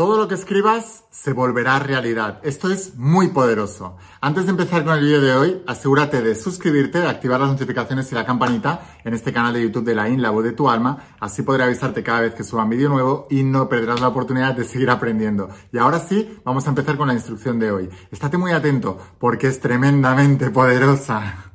[0.00, 2.40] Todo lo que escribas se volverá realidad.
[2.42, 3.98] Esto es muy poderoso.
[4.22, 8.10] Antes de empezar con el vídeo de hoy, asegúrate de suscribirte, de activar las notificaciones
[8.10, 10.70] y la campanita en este canal de YouTube de la IN, la voz de tu
[10.70, 11.16] alma.
[11.20, 14.54] Así podré avisarte cada vez que suba un vídeo nuevo y no perderás la oportunidad
[14.54, 15.50] de seguir aprendiendo.
[15.70, 17.90] Y ahora sí, vamos a empezar con la instrucción de hoy.
[18.10, 21.49] Estate muy atento porque es tremendamente poderosa.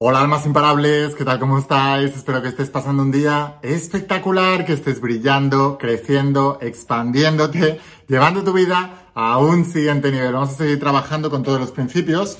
[0.00, 1.40] Hola almas imparables, ¿qué tal?
[1.40, 2.14] ¿Cómo estáis?
[2.14, 9.10] Espero que estés pasando un día espectacular, que estés brillando, creciendo, expandiéndote, llevando tu vida
[9.16, 10.34] a un siguiente nivel.
[10.34, 12.38] Vamos a seguir trabajando con todos los principios.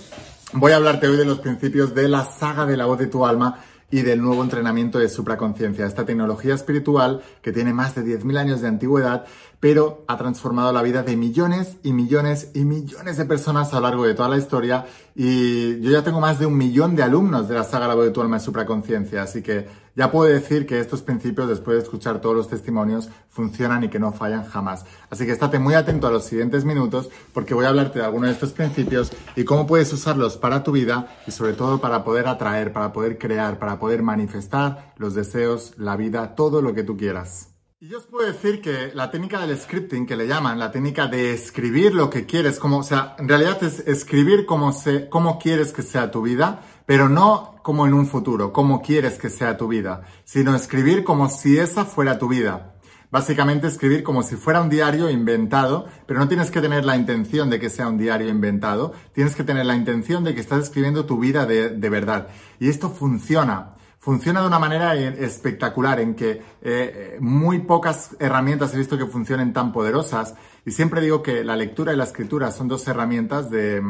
[0.52, 3.26] Voy a hablarte hoy de los principios de la saga de la voz de tu
[3.26, 3.58] alma
[3.90, 8.60] y del nuevo entrenamiento de supraconciencia, esta tecnología espiritual que tiene más de 10.000 años
[8.60, 9.24] de antigüedad,
[9.60, 13.82] pero ha transformado la vida de millones y millones y millones de personas a lo
[13.82, 17.48] largo de toda la historia y yo ya tengo más de un millón de alumnos
[17.48, 20.78] de la saga La de tu alma y supraconciencia, así que ya puedo decir que
[20.78, 24.84] estos principios, después de escuchar todos los testimonios, funcionan y que no fallan jamás.
[25.10, 28.28] Así que estate muy atento a los siguientes minutos porque voy a hablarte de algunos
[28.28, 32.28] de estos principios y cómo puedes usarlos para tu vida y sobre todo para poder
[32.28, 36.96] atraer, para poder crear, para poder manifestar los deseos, la vida, todo lo que tú
[36.96, 37.57] quieras.
[37.80, 41.06] Y yo os puedo decir que la técnica del scripting, que le llaman, la técnica
[41.06, 45.38] de escribir lo que quieres, como, o sea, en realidad es escribir como, se, cómo
[45.38, 49.56] quieres que sea tu vida, pero no como en un futuro, cómo quieres que sea
[49.56, 52.74] tu vida, sino escribir como si esa fuera tu vida.
[53.12, 57.48] Básicamente escribir como si fuera un diario inventado, pero no tienes que tener la intención
[57.48, 61.06] de que sea un diario inventado, tienes que tener la intención de que estás escribiendo
[61.06, 62.26] tu vida de, de verdad.
[62.58, 63.77] Y esto funciona
[64.08, 69.52] funciona de una manera espectacular en que eh, muy pocas herramientas he visto que funcionen
[69.52, 73.82] tan poderosas y siempre digo que la lectura y la escritura son dos herramientas de,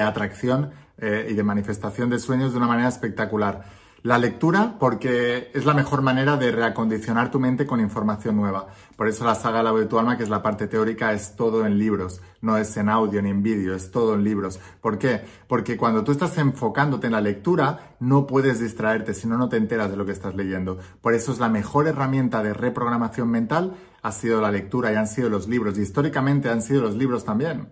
[0.00, 3.64] atracción eh, y de manifestación de sueños de una manera espectacular.
[4.02, 8.68] La lectura, porque es la mejor manera de reacondicionar tu mente con información nueva.
[8.96, 11.66] Por eso la saga La de tu alma, que es la parte teórica, es todo
[11.66, 12.20] en libros.
[12.40, 14.60] No es en audio ni en vídeo, es todo en libros.
[14.80, 15.22] ¿Por qué?
[15.48, 19.56] Porque cuando tú estás enfocándote en la lectura, no puedes distraerte, si no, no te
[19.56, 20.78] enteras de lo que estás leyendo.
[21.00, 25.08] Por eso es la mejor herramienta de reprogramación mental, ha sido la lectura y han
[25.08, 25.78] sido los libros.
[25.78, 27.70] Y históricamente han sido los libros también.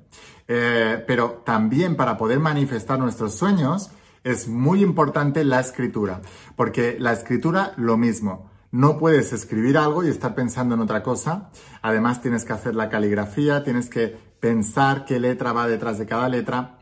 [0.49, 3.91] Eh, pero también para poder manifestar nuestros sueños,
[4.25, 6.23] es muy importante la escritura,
[6.57, 8.51] porque la escritura lo mismo.
[8.71, 11.51] No puedes escribir algo y estar pensando en otra cosa.
[11.81, 16.29] Además tienes que hacer la caligrafía, tienes que pensar qué letra va detrás de cada
[16.29, 16.79] letra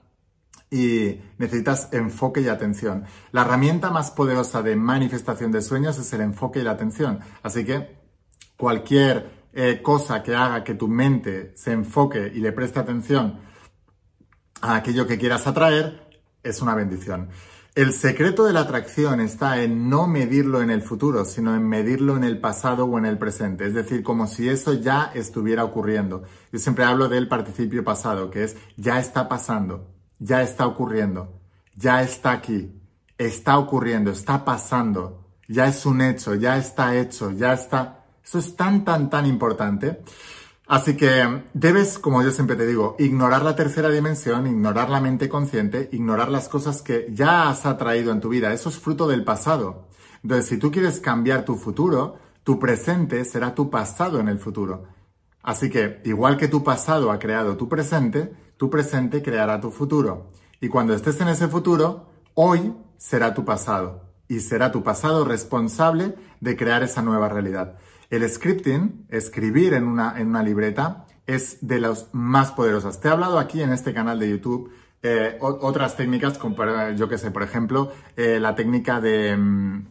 [0.71, 3.05] y necesitas enfoque y atención.
[3.31, 7.21] La herramienta más poderosa de manifestación de sueños es el enfoque y la atención.
[7.43, 7.99] Así que
[8.57, 13.39] cualquier eh, cosa que haga que tu mente se enfoque y le preste atención
[14.63, 16.02] a aquello que quieras atraer,
[16.43, 17.29] es una bendición.
[17.75, 22.19] El secreto de la atracción está en no medirlo en el futuro, sino en medirlo
[22.19, 23.67] en el pasado o en el presente.
[23.67, 26.23] Es decir, como si eso ya estuviera ocurriendo.
[26.53, 29.89] Yo siempre hablo del participio pasado, que es ya está pasando,
[30.19, 31.41] ya está ocurriendo,
[31.75, 32.79] ya está aquí,
[33.17, 38.05] está ocurriendo, está pasando, ya es un hecho, ya está hecho, ya está...
[38.23, 40.03] Eso es tan, tan, tan importante.
[40.73, 45.29] Así que debes, como yo siempre te digo, ignorar la tercera dimensión, ignorar la mente
[45.29, 48.55] consciente, ignorar las cosas que ya has atraído en tu vida.
[48.55, 49.89] Eso es fruto del pasado.
[50.23, 54.85] Entonces, si tú quieres cambiar tu futuro, tu presente será tu pasado en el futuro.
[55.43, 60.31] Así que, igual que tu pasado ha creado tu presente, tu presente creará tu futuro.
[60.59, 64.15] Y cuando estés en ese futuro, hoy será tu pasado.
[64.27, 67.77] Y será tu pasado responsable de crear esa nueva realidad.
[68.13, 73.01] El scripting, escribir en una, en una libreta, es de las más poderosas.
[73.01, 74.71] Te he hablado aquí en este canal de YouTube
[75.03, 76.55] eh, otras técnicas, como
[76.95, 79.87] yo que sé, por ejemplo, eh, la técnica de mm,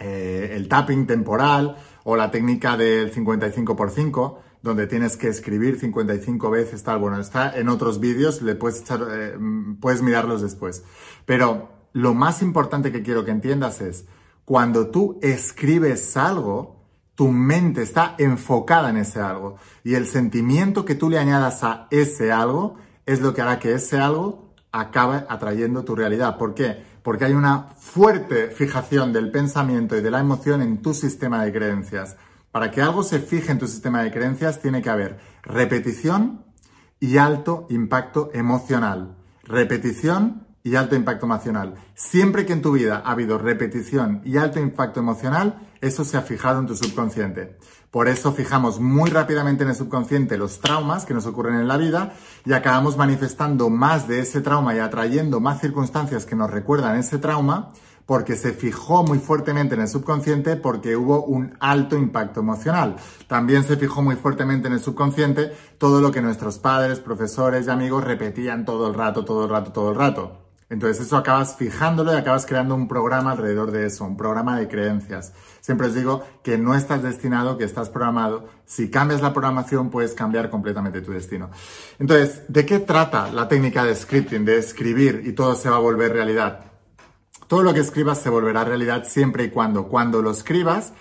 [0.00, 5.78] eh, el tapping temporal o la técnica del 55 por 5 donde tienes que escribir
[5.78, 6.98] 55 veces tal.
[6.98, 9.00] Bueno, está en otros vídeos, le puedes echar,
[9.80, 10.82] puedes mirarlos después.
[11.26, 14.06] Pero lo más importante que quiero que entiendas es,
[14.46, 16.79] cuando tú escribes algo,
[17.20, 21.86] tu mente está enfocada en ese algo y el sentimiento que tú le añadas a
[21.90, 26.38] ese algo es lo que hará que ese algo acabe atrayendo tu realidad.
[26.38, 26.82] ¿Por qué?
[27.02, 31.52] Porque hay una fuerte fijación del pensamiento y de la emoción en tu sistema de
[31.52, 32.16] creencias.
[32.52, 36.46] Para que algo se fije en tu sistema de creencias tiene que haber repetición
[37.00, 39.14] y alto impacto emocional.
[39.42, 41.74] Repetición y alto impacto emocional.
[41.94, 46.22] Siempre que en tu vida ha habido repetición y alto impacto emocional, eso se ha
[46.22, 47.56] fijado en tu subconsciente.
[47.90, 51.76] Por eso fijamos muy rápidamente en el subconsciente los traumas que nos ocurren en la
[51.76, 52.12] vida
[52.44, 57.18] y acabamos manifestando más de ese trauma y atrayendo más circunstancias que nos recuerdan ese
[57.18, 57.72] trauma
[58.06, 62.96] porque se fijó muy fuertemente en el subconsciente porque hubo un alto impacto emocional.
[63.26, 67.70] También se fijó muy fuertemente en el subconsciente todo lo que nuestros padres, profesores y
[67.70, 70.49] amigos repetían todo el rato, todo el rato, todo el rato.
[70.70, 74.68] Entonces eso acabas fijándolo y acabas creando un programa alrededor de eso, un programa de
[74.68, 75.32] creencias.
[75.60, 78.48] Siempre os digo que no estás destinado, que estás programado.
[78.66, 81.50] Si cambias la programación puedes cambiar completamente tu destino.
[81.98, 85.80] Entonces, ¿de qué trata la técnica de scripting, de escribir y todo se va a
[85.80, 86.60] volver realidad?
[87.48, 90.92] Todo lo que escribas se volverá realidad siempre y cuando, cuando lo escribas,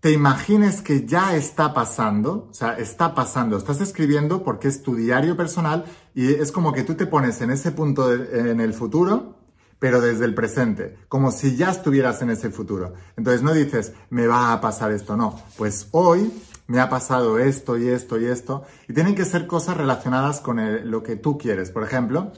[0.00, 4.96] te imagines que ya está pasando, o sea, está pasando, estás escribiendo porque es tu
[4.96, 9.36] diario personal y es como que tú te pones en ese punto en el futuro,
[9.78, 12.94] pero desde el presente, como si ya estuvieras en ese futuro.
[13.16, 16.30] Entonces no dices, me va a pasar esto, no, pues hoy
[16.66, 20.60] me ha pasado esto y esto y esto, y tienen que ser cosas relacionadas con
[20.90, 21.70] lo que tú quieres.
[21.70, 22.32] Por ejemplo,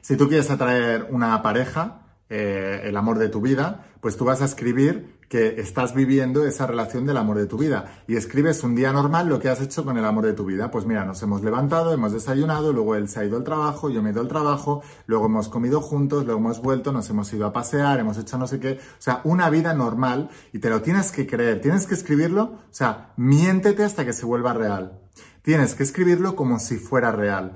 [0.00, 4.42] si tú quieres atraer una pareja, eh, el amor de tu vida, pues tú vas
[4.42, 8.76] a escribir que estás viviendo esa relación del amor de tu vida y escribes un
[8.76, 10.70] día normal lo que has hecho con el amor de tu vida.
[10.70, 14.02] Pues mira, nos hemos levantado, hemos desayunado, luego él se ha ido al trabajo, yo
[14.02, 17.46] me he ido al trabajo, luego hemos comido juntos, luego hemos vuelto, nos hemos ido
[17.46, 20.82] a pasear, hemos hecho no sé qué, o sea, una vida normal y te lo
[20.82, 25.00] tienes que creer, tienes que escribirlo, o sea, miéntete hasta que se vuelva real.
[25.42, 27.52] Tienes que escribirlo como si fuera real.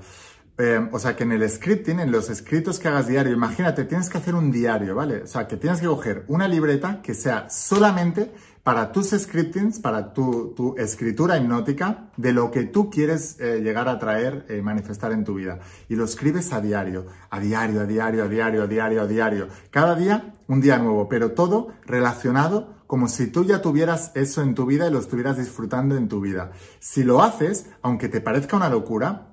[0.61, 4.09] Em, o sea, que en el scripting, en los escritos que hagas diario, imagínate, tienes
[4.09, 5.23] que hacer un diario, ¿vale?
[5.23, 8.31] O sea, que tienes que coger una libreta que sea solamente
[8.61, 13.97] para tus scriptings, para tu, escritura hipnótica de lo que tú quieres eh, llegar a
[13.97, 15.57] traer, y eh, manifestar en tu vida.
[15.89, 19.47] Y lo escribes a diario, a diario, a diario, a diario, a diario, a diario.
[19.71, 24.53] Cada día un día nuevo, pero todo relacionado como si tú ya tuvieras eso en
[24.53, 26.51] tu vida y lo estuvieras disfrutando en tu vida.
[26.79, 29.30] Si lo haces, aunque te parezca una locura,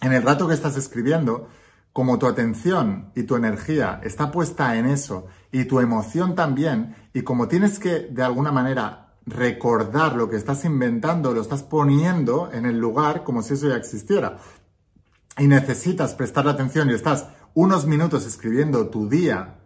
[0.00, 1.48] en el rato que estás escribiendo,
[1.92, 7.22] como tu atención y tu energía está puesta en eso y tu emoción también, y
[7.22, 12.66] como tienes que de alguna manera recordar lo que estás inventando, lo estás poniendo en
[12.66, 14.38] el lugar como si eso ya existiera,
[15.38, 19.59] y necesitas prestar atención y estás unos minutos escribiendo tu día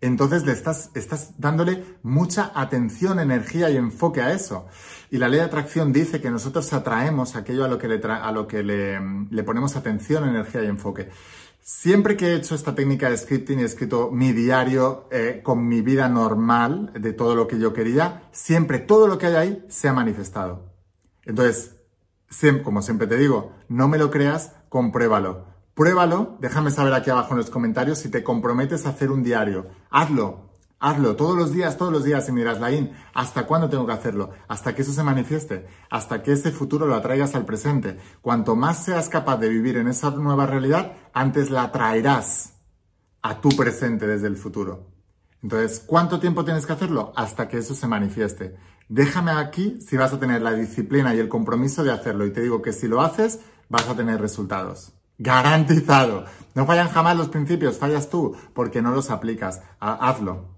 [0.00, 4.66] entonces le estás, estás dándole mucha atención, energía y enfoque a eso.
[5.10, 8.30] Y la ley de atracción dice que nosotros atraemos aquello a lo que le, a
[8.32, 11.08] lo que le, ponemos atención, energía y enfoque.
[11.60, 15.66] Siempre que he hecho esta técnica de scripting y he escrito mi diario eh, con
[15.66, 19.64] mi vida normal de todo lo que yo quería, siempre todo lo que hay ahí
[19.68, 20.72] se ha manifestado.
[21.24, 21.76] Entonces,
[22.62, 25.55] como siempre te digo, no me lo creas, compruébalo.
[25.76, 29.66] Pruébalo, déjame saber aquí abajo en los comentarios si te comprometes a hacer un diario.
[29.90, 33.92] Hazlo, hazlo todos los días, todos los días y miras, Laín, ¿hasta cuándo tengo que
[33.92, 34.30] hacerlo?
[34.48, 37.98] Hasta que eso se manifieste, hasta que ese futuro lo atraigas al presente.
[38.22, 42.54] Cuanto más seas capaz de vivir en esa nueva realidad, antes la traerás
[43.20, 44.86] a tu presente desde el futuro.
[45.42, 47.12] Entonces, ¿cuánto tiempo tienes que hacerlo?
[47.16, 48.56] Hasta que eso se manifieste.
[48.88, 52.40] Déjame aquí si vas a tener la disciplina y el compromiso de hacerlo y te
[52.40, 54.95] digo que si lo haces, vas a tener resultados.
[55.18, 56.26] Garantizado.
[56.54, 59.62] No fallan jamás los principios, fallas tú porque no los aplicas.
[59.78, 60.56] hazlo.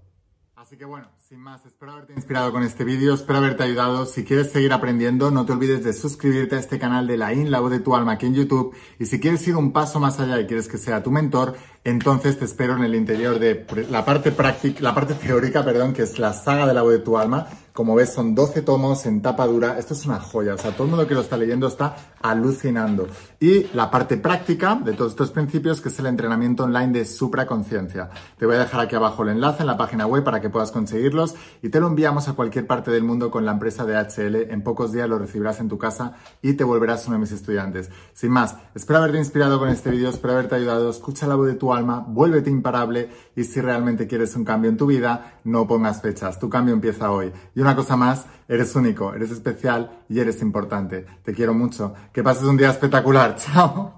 [0.55, 4.05] Así que bueno, sin más, espero haberte inspirado con este vídeo, espero haberte ayudado.
[4.05, 7.51] Si quieres seguir aprendiendo, no te olvides de suscribirte a este canal de la IN,
[7.51, 8.75] la voz de tu alma aquí en YouTube.
[8.97, 12.37] Y si quieres ir un paso más allá y quieres que sea tu mentor, entonces
[12.37, 16.19] te espero en el interior de la parte práctica, la parte teórica, perdón, que es
[16.19, 17.47] la saga de la voz de tu alma.
[17.79, 19.79] Como ves, son 12 tomos en tapa dura.
[19.79, 20.55] Esto es una joya.
[20.55, 23.07] O sea, todo el mundo que lo está leyendo está alucinando.
[23.39, 28.09] Y la parte práctica de todos estos principios, que es el entrenamiento online de supraconciencia.
[28.37, 30.71] Te voy a dejar aquí abajo el enlace en la página web para que puedas
[30.71, 34.51] conseguirlos y te lo enviamos a cualquier parte del mundo con la empresa de HL.
[34.51, 37.89] En pocos días lo recibirás en tu casa y te volverás uno de mis estudiantes.
[38.13, 40.89] Sin más, espero haberte inspirado con este vídeo, espero haberte ayudado.
[40.89, 44.77] Escucha la voz de tu alma, vuélvete imparable y si realmente quieres un cambio en
[44.77, 46.39] tu vida, no pongas fechas.
[46.39, 47.31] Tu cambio empieza hoy.
[47.55, 51.05] Y una cosa más, eres único, eres especial y eres importante.
[51.23, 51.93] Te quiero mucho.
[52.13, 53.35] Que pases un día espectacular.
[53.37, 53.95] Chao.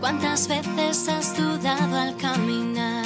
[0.00, 3.05] ¿Cuántas veces has dudado al caminar?